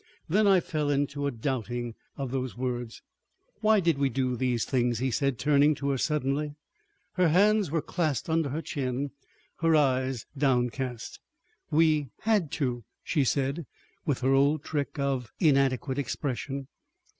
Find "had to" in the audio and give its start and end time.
12.21-12.83